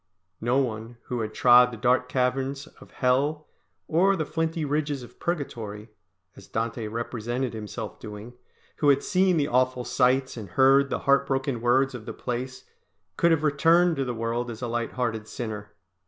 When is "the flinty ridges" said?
4.15-5.03